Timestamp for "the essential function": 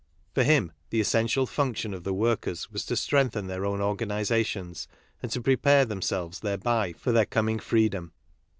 0.89-1.93